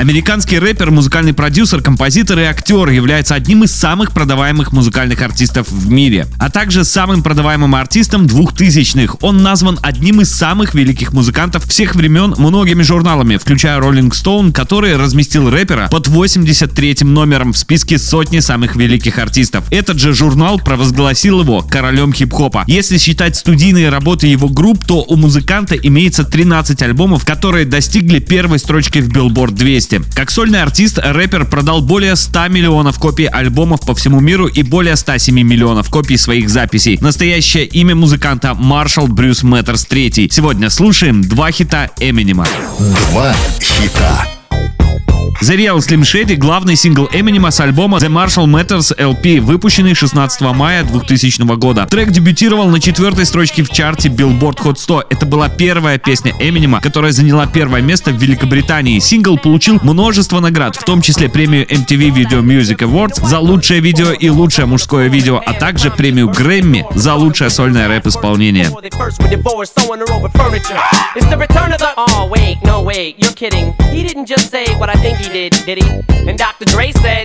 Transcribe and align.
Американский 0.00 0.58
рэпер, 0.58 0.90
музыкальный 0.90 1.34
продюсер, 1.34 1.82
композитор 1.82 2.38
и 2.38 2.44
актер 2.44 2.88
является 2.88 3.34
одним 3.34 3.64
из 3.64 3.72
самых 3.72 4.12
продаваемых 4.12 4.72
музыкальных 4.72 5.20
артистов 5.20 5.70
в 5.70 5.90
мире, 5.90 6.26
а 6.38 6.48
также 6.48 6.84
самым 6.84 7.22
продаваемым 7.22 7.74
артистом 7.74 8.26
двухтысячных. 8.26 9.22
Он 9.22 9.42
назван 9.42 9.78
одним 9.82 10.22
из 10.22 10.30
самых 10.34 10.72
великих 10.72 11.12
музыкантов 11.12 11.66
всех 11.66 11.96
времен 11.96 12.34
многими 12.38 12.80
журналами, 12.80 13.36
включая 13.36 13.78
Rolling 13.78 14.08
Stone, 14.08 14.52
который 14.52 14.96
разместил 14.96 15.50
рэпера 15.50 15.88
под 15.90 16.08
83-м 16.08 17.12
номером 17.12 17.52
в 17.52 17.58
списке 17.58 17.98
сотни 17.98 18.38
самых 18.38 18.76
великих 18.76 19.18
артистов. 19.18 19.64
Этот 19.70 19.98
же 19.98 20.14
журнал 20.14 20.58
провозгласил 20.58 21.42
его 21.42 21.60
королем 21.60 22.14
хип-хопа. 22.14 22.64
Если 22.66 22.96
считать 22.96 23.36
студийные 23.36 23.90
работы 23.90 24.28
его 24.28 24.48
групп, 24.48 24.82
то 24.82 25.04
у 25.06 25.16
музыканта 25.16 25.74
имеется 25.74 26.24
13 26.24 26.80
альбомов, 26.80 27.26
которые 27.26 27.66
достигли 27.66 28.18
первой 28.18 28.58
строчки 28.58 29.00
в 29.00 29.10
Billboard 29.10 29.50
200 29.50 29.89
месте. 29.90 30.02
Как 30.14 30.30
сольный 30.30 30.62
артист, 30.62 30.98
рэпер 31.02 31.46
продал 31.46 31.80
более 31.80 32.16
100 32.16 32.48
миллионов 32.48 32.98
копий 32.98 33.26
альбомов 33.26 33.80
по 33.80 33.94
всему 33.94 34.20
миру 34.20 34.46
и 34.46 34.62
более 34.62 34.96
107 34.96 35.34
миллионов 35.42 35.90
копий 35.90 36.16
своих 36.16 36.48
записей. 36.48 36.98
Настоящее 37.00 37.64
имя 37.66 37.94
музыканта 37.94 38.54
Маршал 38.54 39.06
Брюс 39.06 39.42
Мэттерс 39.42 39.86
III. 39.86 40.28
Сегодня 40.30 40.70
слушаем 40.70 41.22
два 41.22 41.50
хита 41.50 41.90
Эминема. 41.98 42.46
Два 42.78 43.34
хита. 43.60 44.39
The 45.42 45.56
Real 45.56 45.78
Slim 45.78 46.02
Shady— 46.02 46.36
главный 46.36 46.76
сингл 46.76 47.08
Эминема 47.10 47.50
с 47.50 47.60
альбома 47.60 47.96
The 47.96 48.08
Marshall 48.08 48.44
Matters 48.44 48.94
LP, 48.94 49.40
выпущенный 49.40 49.94
16 49.94 50.42
мая 50.54 50.84
2000 50.84 51.56
года. 51.56 51.86
Трек 51.86 52.10
дебютировал 52.10 52.68
на 52.68 52.78
четвертой 52.78 53.24
строчке 53.24 53.62
в 53.62 53.70
чарте 53.70 54.10
Billboard 54.10 54.58
Hot 54.58 54.76
100. 54.76 55.04
Это 55.08 55.24
была 55.24 55.48
первая 55.48 55.96
песня 55.96 56.34
Эминема, 56.38 56.82
которая 56.82 57.12
заняла 57.12 57.46
первое 57.46 57.80
место 57.80 58.10
в 58.10 58.16
Великобритании. 58.16 58.98
Сингл 58.98 59.38
получил 59.38 59.78
множество 59.82 60.40
наград, 60.40 60.76
в 60.76 60.84
том 60.84 61.00
числе 61.00 61.30
премию 61.30 61.66
MTV 61.66 62.10
Video 62.10 62.42
Music 62.42 62.80
Awards 62.80 63.26
за 63.26 63.38
лучшее 63.38 63.80
видео 63.80 64.12
и 64.12 64.28
лучшее 64.28 64.66
мужское 64.66 65.08
видео, 65.08 65.40
а 65.46 65.54
также 65.54 65.90
премию 65.90 66.28
Грэмми 66.28 66.84
за 66.94 67.14
лучшее 67.14 67.48
сольное 67.48 67.88
рэп-исполнение. 67.88 68.68
Wait, 72.90 73.22
you're 73.22 73.32
kidding. 73.34 73.72
He 73.92 74.02
didn't 74.02 74.26
just 74.26 74.50
say 74.50 74.66
what 74.74 74.88
I 74.88 74.94
think 74.94 75.16
he 75.18 75.28
did, 75.28 75.52
did 75.64 75.78
he? 75.80 76.28
And 76.28 76.36
Dr. 76.36 76.64
Dre 76.64 76.90
said, 76.90 77.24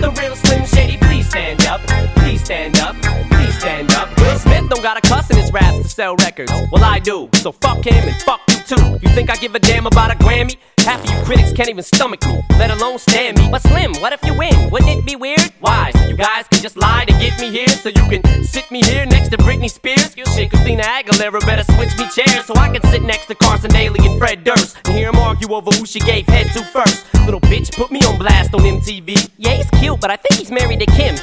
The 0.00 0.10
real 0.20 0.36
Slim 0.36 0.64
Shady 0.66 0.96
please 0.98 1.28
stand 1.28 1.66
up? 1.66 1.80
Please 2.16 2.42
stand 2.44 2.78
up, 2.78 2.96
please 3.30 3.58
stand 3.58 3.92
up. 3.92 4.16
Will 4.18 4.38
Smith 4.38 4.68
don't 4.68 4.82
got 4.82 4.96
a 4.96 5.00
cuss 5.00 5.30
in 5.30 5.36
his 5.36 5.52
raps 5.52 5.78
to 5.78 5.88
sell 5.88 6.16
records. 6.16 6.52
Well, 6.72 6.84
I 6.84 6.98
do. 6.98 7.28
So 7.34 7.52
fuck 7.52 7.84
him 7.84 8.08
and 8.08 8.16
fuck 8.22 8.40
you 8.48 8.56
too. 8.76 8.98
You 9.02 9.08
think 9.14 9.30
I 9.30 9.36
give 9.36 9.54
a 9.54 9.58
damn 9.58 9.86
about 9.86 10.10
a 10.10 10.16
Grammy? 10.16 10.56
Half 10.78 11.02
of 11.02 11.10
you 11.10 11.24
critics 11.24 11.52
can't 11.52 11.68
even 11.68 11.82
stomach 11.82 12.24
me, 12.26 12.40
let 12.58 12.70
alone 12.70 12.98
stand 12.98 13.38
me. 13.38 13.48
But 13.50 13.62
Slim, 13.62 13.94
what 13.96 14.12
if 14.12 14.24
you 14.24 14.34
win? 14.34 14.70
Wouldn't 14.70 14.90
it 14.90 15.04
be 15.04 15.16
weird? 15.16 15.52
Why? 15.58 15.90
So 15.90 16.06
you 16.06 16.16
guys 16.16 16.46
can 16.48 16.62
just 16.62 16.76
lie 16.76 17.04
to 17.06 17.12
get 17.14 17.40
me 17.40 17.50
here, 17.50 17.66
so 17.66 17.88
you 17.88 18.06
can 18.08 18.22
sit 18.44 18.70
me 18.70 18.82
here 18.82 19.04
next 19.04 19.30
to 19.30 19.36
Britney 19.38 19.68
Spears. 19.68 20.14
Shit, 20.14 20.50
Christina 20.50 20.84
Aguilera 20.84 21.40
better 21.44 21.64
switch 21.74 21.96
me 21.98 22.06
chairs 22.14 22.44
so 22.46 22.54
I 22.54 22.68
can 22.68 22.82
sit 22.90 23.02
next 23.02 23.26
to 23.26 23.34
Carson 23.34 23.70
Daly 23.70 23.98
and 24.06 24.18
Fred 24.18 24.44
Durst 24.44 24.76
and 24.84 24.95
argue 25.36 25.54
over 25.54 25.70
who 25.76 25.84
she 25.84 26.00
gave 26.00 26.26
head 26.26 26.46
to 26.52 26.64
first. 26.64 27.04
Little 27.26 27.40
bitch 27.40 27.76
put 27.76 27.90
me 27.90 28.00
on 28.06 28.18
blast 28.18 28.54
on 28.54 28.60
MTV. 28.60 29.30
Yeah, 29.36 29.54
he's 29.54 29.70
cute, 29.78 30.00
but 30.00 30.10
I 30.10 30.16
think 30.16 30.40
he's 30.40 30.50
married 30.50 30.80
to 30.80 30.86
Kim. 30.86 31.14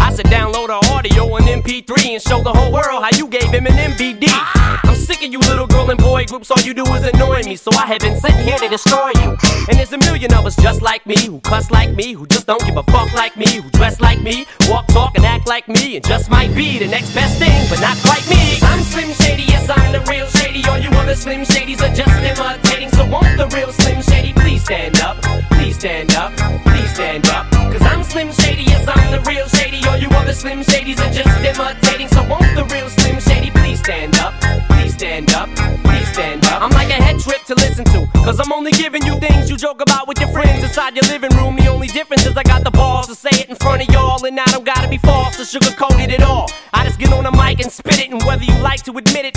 I 0.00 0.12
said 0.14 0.26
download 0.26 0.68
our 0.68 0.84
audio 0.96 1.24
on 1.34 1.42
MP3 1.42 2.14
and 2.14 2.22
show 2.22 2.40
the 2.42 2.52
whole 2.52 2.72
world 2.72 3.02
how 3.02 3.10
you 3.16 3.26
gave 3.26 3.50
Eminem 3.50 3.92
VD. 3.98 4.28
I'm 4.28 4.94
sick 4.94 5.24
of 5.24 5.32
you 5.32 5.40
little 5.40 5.66
girl 5.66 5.90
and 5.90 5.98
boy 5.98 6.24
groups, 6.26 6.50
all 6.50 6.62
you 6.62 6.72
do 6.72 6.84
is 6.94 7.04
annoy 7.04 7.42
me, 7.42 7.56
so 7.56 7.70
I 7.76 7.86
have 7.86 8.00
been 8.00 8.18
sitting 8.20 8.44
here 8.44 8.58
to 8.58 8.68
destroy 8.68 9.10
you. 9.22 9.36
And 9.68 9.76
there's 9.76 9.92
a 9.92 9.98
million 9.98 10.32
of 10.34 10.46
us 10.46 10.56
just 10.56 10.80
like 10.80 11.04
me, 11.04 11.16
who 11.26 11.40
cuss 11.40 11.70
like 11.70 11.94
me, 11.96 12.12
who 12.12 12.26
just 12.26 12.46
don't 12.46 12.64
give 12.64 12.76
a 12.76 12.84
fuck 12.84 13.12
like 13.14 13.36
me, 13.36 13.46
who 13.60 13.68
dress 13.70 14.00
like 14.00 14.22
me, 14.22 14.46
walk, 14.68 14.86
talk, 14.88 15.16
and 15.16 15.24
act 15.24 15.48
like 15.48 15.66
me, 15.68 15.96
and 15.96 16.06
just 16.06 16.30
might 16.30 16.54
be 16.54 16.78
the 16.78 16.86
next 16.86 17.12
best 17.12 17.38
thing, 17.38 17.66
but 17.68 17.80
not 17.80 17.96
quite 18.04 18.26
me. 18.30 18.58
I'm 18.62 18.80
Slim 18.84 19.10
Shady, 19.12 19.42
yes, 19.42 19.68
I'm 19.68 19.92
the 19.92 20.00
real 20.10 20.26
Shady. 20.26 20.62
All 20.68 20.78
you 20.78 20.90
other 20.90 21.16
Slim 21.16 21.42
Shadys 21.42 21.80
are 21.80 21.94
just 21.94 22.08
imitating, 22.08 22.67
so 23.08 23.12
won't 23.12 23.36
the 23.36 23.46
real 23.56 23.72
Slim 23.72 24.02
Shady 24.02 24.32
please 24.32 24.64
stand 24.64 25.00
up? 25.00 25.20
Please 25.52 25.76
stand 25.76 26.14
up, 26.14 26.32
please 26.64 26.94
stand 26.94 27.26
up. 27.28 27.50
Cause 27.50 27.82
I'm 27.82 28.02
Slim 28.02 28.32
Shady, 28.32 28.62
yes, 28.62 28.86
I'm 28.88 29.10
the 29.10 29.20
real 29.28 29.46
Shady. 29.48 29.86
All 29.88 29.96
you 29.96 30.08
other 30.10 30.32
Slim 30.32 30.60
Shadys 30.60 30.98
are 30.98 31.12
just 31.12 31.28
imitating, 31.44 32.08
so 32.08 32.22
won't 32.28 32.54
the 32.54 32.64
real 32.72 32.88
Slim 32.88 33.20
Shady 33.20 33.50
please 33.50 33.80
stand 33.80 34.16
up? 34.18 34.34
Please 34.70 34.94
stand 34.94 35.32
up, 35.32 35.48
please 35.84 36.08
stand 36.12 36.44
up. 36.46 36.62
I'm 36.62 36.70
like 36.70 36.88
a 36.88 37.00
head 37.02 37.18
trip 37.20 37.42
to 37.44 37.54
listen 37.54 37.84
to, 37.86 38.06
cause 38.24 38.40
I'm 38.40 38.52
only 38.52 38.72
giving 38.72 39.04
you 39.04 39.18
things 39.18 39.50
you 39.50 39.56
joke 39.56 39.80
about 39.80 40.08
with 40.08 40.20
your 40.20 40.30
friends 40.30 40.62
inside 40.62 40.94
your 40.94 41.04
living 41.04 41.34
room. 41.36 41.56
The 41.56 41.68
only 41.68 41.88
difference 41.88 42.26
is 42.26 42.36
I 42.36 42.42
got 42.42 42.64
the 42.64 42.70
balls 42.70 43.06
to 43.08 43.14
say 43.14 43.30
it 43.32 43.48
in 43.48 43.56
front 43.56 43.82
of 43.82 43.94
y'all, 43.94 44.24
and 44.24 44.38
I 44.38 44.44
don't 44.46 44.64
gotta 44.64 44.88
be 44.88 44.98
false 44.98 45.38
or 45.40 45.44
sugarcoat 45.44 46.00
it 46.02 46.10
at 46.10 46.22
all. 46.22 46.50
I 46.72 46.84
just 46.84 46.98
get 46.98 47.12
on 47.12 47.24
the 47.24 47.32
mic 47.32 47.60
and 47.60 47.70
spit 47.70 47.98
it, 48.00 48.10
and 48.10 48.22
whether 48.24 48.44
you 48.44 48.56
like 48.60 48.82
to 48.84 48.92
admit 48.96 49.24
it, 49.24 49.34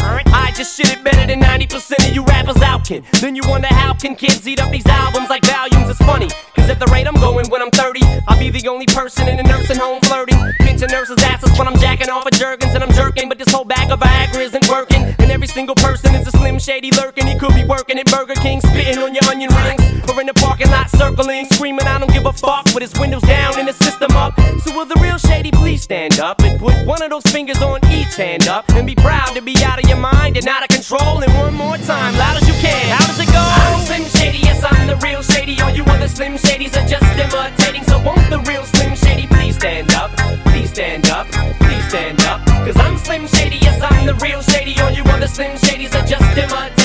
Just 0.56 0.78
shit 0.78 0.92
it 0.92 1.04
better 1.04 1.26
than 1.26 1.40
90% 1.40 2.08
of 2.08 2.14
you 2.14 2.24
rappers 2.24 2.62
out, 2.62 2.86
kid. 2.86 3.04
Then 3.20 3.36
you 3.36 3.42
wonder 3.48 3.68
how 3.68 3.94
can 3.94 4.16
kids 4.16 4.48
eat 4.48 4.62
up 4.62 4.70
these 4.72 4.86
albums 4.86 5.30
like 5.30 5.46
volumes? 5.46 5.90
It's 5.90 6.00
funny, 6.00 6.28
cause 6.56 6.70
at 6.70 6.78
the 6.78 6.86
rate 6.88 7.08
I'm 7.08 7.16
going 7.16 7.50
when 7.50 7.62
I'm 7.62 7.72
30, 7.72 8.02
I'll 8.28 8.38
be 8.38 8.52
the 8.52 8.68
only 8.68 8.86
person 8.86 9.28
in 9.28 9.40
a 9.40 9.44
nursing 9.44 9.78
home 9.78 10.02
flirting. 10.02 10.38
Pinching 10.60 10.90
nurses' 10.90 11.24
asses 11.24 11.58
when 11.58 11.68
I'm 11.68 11.78
jacking 11.80 12.10
off 12.10 12.26
of 12.26 12.34
Jergens 12.34 12.76
and 12.76 12.84
I'm 12.84 12.92
jerking, 12.92 13.30
but 13.30 13.40
this 13.40 13.52
whole 13.52 13.66
bag 13.66 13.92
of 13.92 14.00
Viagra 14.02 14.42
isn't 14.42 14.68
working. 14.70 15.02
And 15.20 15.32
every 15.32 15.48
single 15.48 15.76
person 15.76 16.14
is 16.16 16.28
a 16.28 16.32
slim 16.32 16.60
shady 16.60 16.92
lurking. 16.92 17.26
He 17.26 17.40
could 17.40 17.56
be 17.56 17.64
working 17.64 17.98
at 17.98 18.06
Burger 18.12 18.36
King, 18.36 18.62
spitting 18.62 19.00
on 19.00 19.16
your 19.16 19.24
onion 19.32 19.50
rings, 19.66 19.82
or 20.10 20.20
in 20.20 20.28
the 20.28 20.34
parking 20.36 20.70
lot 20.70 20.90
circling, 20.92 21.46
screaming, 21.54 21.88
I 21.88 21.98
don't 21.98 22.12
give 22.14 22.26
a 22.26 22.34
fuck, 22.34 22.66
with 22.76 22.84
his 22.84 22.94
windows 23.00 23.24
down 23.24 23.58
and 23.58 23.68
his 23.68 23.78
system 23.78 24.12
up. 24.12 24.40
So 24.62 24.76
will 24.76 24.86
the 24.86 25.00
real 25.02 25.18
shady 25.18 25.52
please 25.52 25.82
stand 25.82 26.20
up 26.20 26.42
and 26.42 26.60
put 26.60 26.76
one 26.86 27.02
of 27.02 27.10
those 27.10 27.24
fingers 27.24 27.62
on 27.62 27.80
each 27.90 28.16
hand 28.16 28.48
up 28.48 28.70
and 28.76 28.86
be 28.86 28.96
proud 28.96 29.34
to 29.34 29.42
be 29.42 29.56
out 29.64 29.82
of 29.82 29.90
your 29.90 29.98
mind 29.98 30.11
and 30.36 30.48
out 30.48 30.64
of 30.64 30.70
control. 30.70 31.22
And 31.22 31.34
one 31.34 31.54
more 31.54 31.78
time, 31.78 32.16
loud 32.16 32.38
as 32.38 32.48
you 32.48 32.54
can. 32.56 32.90
How 32.90 33.06
does 33.08 33.20
it 33.20 33.28
go? 33.28 33.42
I'm 33.42 33.80
Slim 33.86 34.06
Shady, 34.06 34.40
yes, 34.40 34.64
I'm 34.64 34.88
the 34.88 34.96
real 34.98 35.22
shady. 35.22 35.60
All 35.62 35.72
you 35.72 35.84
other 35.86 36.08
Slim 36.08 36.36
Shadys 36.36 36.76
are 36.80 36.88
just 36.88 37.06
imitating. 37.18 37.84
So 37.84 38.00
won't 38.02 38.30
the 38.30 38.40
real 38.40 38.64
Slim 38.64 38.96
Shady 38.96 39.28
please 39.28 39.56
stand 39.56 39.94
up? 39.94 40.12
Please 40.46 40.70
stand 40.70 41.10
up, 41.10 41.28
please 41.60 41.88
stand 41.90 42.22
up. 42.22 42.46
Cause 42.66 42.78
I'm 42.78 42.98
Slim 42.98 43.28
Shady, 43.28 43.58
yes, 43.58 43.82
I'm 43.82 44.06
the 44.06 44.16
real 44.16 44.42
shady. 44.42 44.80
All 44.82 44.92
you 44.92 45.04
other 45.04 45.28
Slim 45.28 45.58
Shadys 45.58 45.94
are 45.96 46.06
just 46.06 46.38
imitating. 46.38 46.81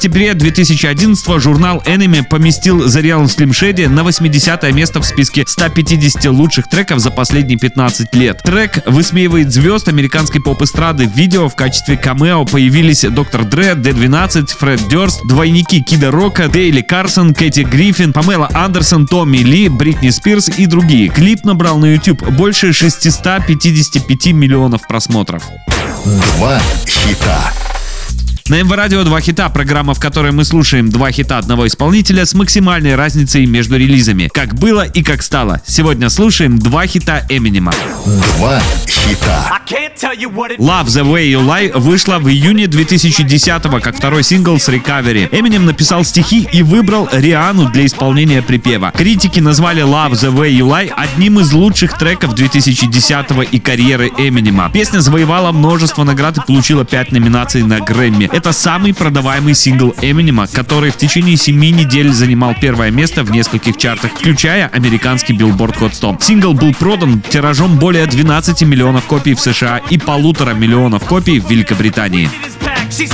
Октябре 0.00 0.32
2011 0.32 1.42
журнал 1.42 1.82
Enemy 1.84 2.22
поместил 2.22 2.86
The 2.86 3.02
Real 3.02 3.24
Slim 3.26 3.50
Shady 3.50 3.86
на 3.86 4.02
80 4.02 4.72
место 4.72 5.02
в 5.02 5.04
списке 5.04 5.44
150 5.46 6.24
лучших 6.24 6.70
треков 6.70 7.00
за 7.00 7.10
последние 7.10 7.58
15 7.58 8.14
лет. 8.14 8.40
Трек 8.42 8.82
высмеивает 8.86 9.52
звезд 9.52 9.88
американской 9.88 10.40
поп-эстрады. 10.40 11.06
В 11.06 11.14
видео 11.14 11.50
в 11.50 11.54
качестве 11.54 11.98
камео 11.98 12.46
появились 12.46 13.02
Доктор 13.02 13.44
Дре, 13.44 13.74
D12, 13.74 14.46
Фред 14.58 14.88
Дёрст, 14.88 15.20
двойники 15.26 15.82
Кида 15.82 16.10
Рока, 16.10 16.48
Дейли 16.48 16.80
Карсон, 16.80 17.34
Кэти 17.34 17.60
Гриффин, 17.60 18.14
Памела 18.14 18.48
Андерсон, 18.54 19.06
Томми 19.06 19.38
Ли, 19.38 19.68
Бритни 19.68 20.08
Спирс 20.08 20.48
и 20.48 20.64
другие. 20.64 21.10
Клип 21.10 21.44
набрал 21.44 21.76
на 21.76 21.92
YouTube 21.92 22.26
больше 22.30 22.72
655 22.72 24.32
миллионов 24.32 24.86
просмотров. 24.88 25.46
Два 26.06 26.58
хита. 26.86 27.52
На 28.50 28.60
МВ 28.64 28.72
Радио 28.72 29.04
два 29.04 29.20
хита, 29.20 29.48
программа, 29.48 29.94
в 29.94 30.00
которой 30.00 30.32
мы 30.32 30.44
слушаем 30.44 30.90
два 30.90 31.12
хита 31.12 31.38
одного 31.38 31.68
исполнителя 31.68 32.26
с 32.26 32.34
максимальной 32.34 32.96
разницей 32.96 33.46
между 33.46 33.76
релизами. 33.76 34.28
Как 34.34 34.56
было 34.56 34.82
и 34.82 35.04
как 35.04 35.22
стало. 35.22 35.62
Сегодня 35.64 36.08
слушаем 36.08 36.58
два 36.58 36.84
хита 36.88 37.24
Эминема. 37.28 37.72
Два 38.04 38.60
хита. 38.88 39.60
Love 40.58 40.86
the 40.86 41.04
Way 41.04 41.30
You 41.30 41.46
Lie 41.46 41.78
вышла 41.78 42.18
в 42.18 42.28
июне 42.28 42.66
2010 42.66 43.62
как 43.80 43.96
второй 43.96 44.24
сингл 44.24 44.58
с 44.58 44.68
Recovery. 44.68 45.28
Эминем 45.30 45.66
написал 45.66 46.04
стихи 46.04 46.48
и 46.52 46.64
выбрал 46.64 47.08
Риану 47.12 47.70
для 47.70 47.86
исполнения 47.86 48.42
припева. 48.42 48.90
Критики 48.90 49.38
назвали 49.38 49.84
Love 49.84 50.12
the 50.12 50.34
Way 50.34 50.50
You 50.58 50.66
Lie 50.66 50.92
одним 50.96 51.38
из 51.38 51.52
лучших 51.52 51.96
треков 51.96 52.34
2010 52.34 53.26
и 53.52 53.60
карьеры 53.60 54.10
Эминема. 54.18 54.70
Песня 54.72 54.98
завоевала 54.98 55.52
множество 55.52 56.02
наград 56.02 56.38
и 56.38 56.40
получила 56.40 56.84
5 56.84 57.12
номинаций 57.12 57.62
на 57.62 57.78
Грэмми. 57.78 58.28
Это 58.40 58.52
самый 58.52 58.94
продаваемый 58.94 59.54
сингл 59.54 59.94
Эминема, 60.00 60.46
который 60.46 60.90
в 60.90 60.96
течение 60.96 61.36
7 61.36 61.54
недель 61.58 62.10
занимал 62.10 62.54
первое 62.58 62.90
место 62.90 63.22
в 63.22 63.30
нескольких 63.30 63.76
чартах, 63.76 64.12
включая 64.12 64.66
американский 64.68 65.34
Billboard 65.34 65.78
Hot 65.78 65.92
100. 65.92 66.16
Сингл 66.22 66.54
был 66.54 66.72
продан 66.72 67.20
тиражом 67.20 67.78
более 67.78 68.06
12 68.06 68.62
миллионов 68.62 69.04
копий 69.04 69.34
в 69.34 69.40
США 69.40 69.82
и 69.90 69.98
полутора 69.98 70.54
миллионов 70.54 71.04
копий 71.04 71.38
в 71.38 71.50
Великобритании. 71.50 72.30
She's 72.88 73.10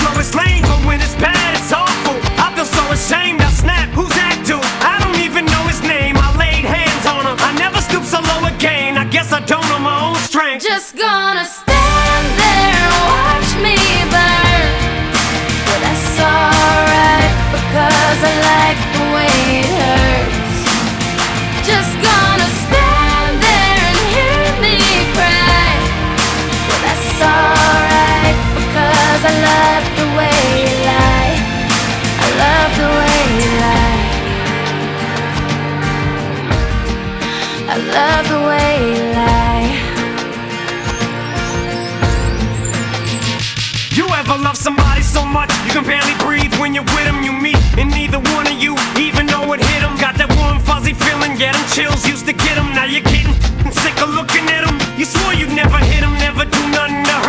can 45.77 45.85
barely 45.85 46.17
breathe 46.25 46.55
when 46.59 46.73
you're 46.73 46.89
with 46.97 47.05
them? 47.05 47.23
You 47.23 47.33
meet, 47.33 47.61
and 47.77 47.91
neither 47.91 48.19
one 48.33 48.47
of 48.47 48.57
you 48.57 48.75
even 48.97 49.27
know 49.27 49.53
it 49.53 49.61
hit 49.61 49.81
them. 49.83 49.95
Got 49.99 50.17
that 50.17 50.33
warm, 50.41 50.59
fuzzy 50.59 50.95
feeling, 50.95 51.37
yeah, 51.37 51.53
them 51.53 51.67
chills 51.69 52.09
used 52.09 52.25
to 52.27 52.33
get 52.33 52.55
them. 52.57 52.73
Now 52.73 52.85
you're 52.85 53.05
getting 53.05 53.37
sick 53.71 53.97
of 54.01 54.09
looking 54.09 54.49
at 54.49 54.65
them. 54.65 54.77
You 54.97 55.05
swore 55.05 55.35
you'd 55.35 55.53
never 55.53 55.77
hit 55.77 56.01
them, 56.01 56.15
never 56.15 56.45
do 56.49 56.63
nothing 56.73 57.05
to 57.05 57.26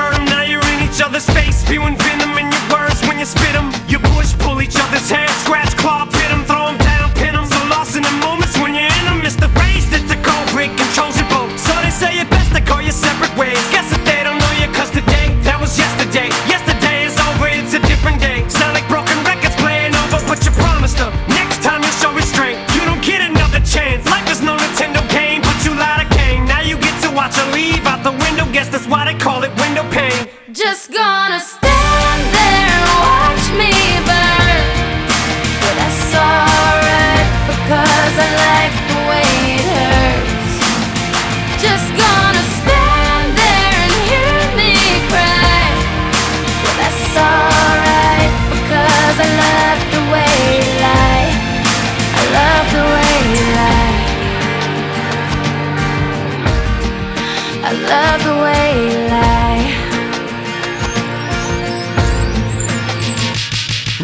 I 57.70 57.74
love 57.74 58.24
the 58.24 58.32
way 58.44 58.92
you 58.92 59.10
lie. 59.10 59.27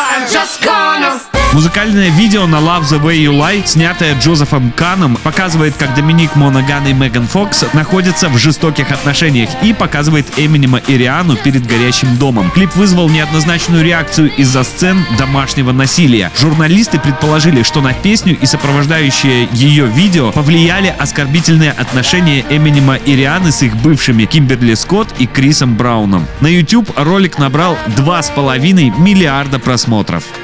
I'm 0.00 0.30
just 0.30 0.62
gonna. 0.64 1.37
Музыкальное 1.58 2.08
видео 2.10 2.46
на 2.46 2.60
Love 2.60 2.82
the 2.82 3.02
Way 3.02 3.16
You 3.24 3.32
Lie, 3.32 3.66
снятое 3.66 4.16
Джозефом 4.20 4.70
Каном, 4.70 5.16
показывает, 5.16 5.74
как 5.76 5.92
Доминик 5.96 6.36
Монаган 6.36 6.86
и 6.86 6.92
Меган 6.92 7.26
Фокс 7.26 7.64
находятся 7.72 8.28
в 8.28 8.38
жестоких 8.38 8.92
отношениях 8.92 9.50
и 9.64 9.72
показывает 9.72 10.24
Эминема 10.36 10.78
и 10.78 10.96
Риану 10.96 11.34
перед 11.34 11.66
горящим 11.66 12.16
домом. 12.16 12.52
Клип 12.52 12.76
вызвал 12.76 13.08
неоднозначную 13.08 13.82
реакцию 13.82 14.30
из-за 14.36 14.62
сцен 14.62 15.04
домашнего 15.18 15.72
насилия. 15.72 16.30
Журналисты 16.38 17.00
предположили, 17.00 17.64
что 17.64 17.80
на 17.80 17.92
песню 17.92 18.38
и 18.40 18.46
сопровождающее 18.46 19.48
ее 19.52 19.86
видео 19.86 20.30
повлияли 20.30 20.94
оскорбительные 20.96 21.72
отношения 21.72 22.44
Эминема 22.48 22.94
и 22.94 23.16
Рианы 23.16 23.50
с 23.50 23.62
их 23.62 23.74
бывшими 23.78 24.26
Кимберли 24.26 24.74
Скотт 24.74 25.08
и 25.18 25.26
Крисом 25.26 25.74
Брауном. 25.74 26.24
На 26.40 26.46
YouTube 26.46 26.92
ролик 26.96 27.36
набрал 27.36 27.76
2,5 27.96 29.00
миллиарда 29.00 29.58
просмотров. 29.58 30.22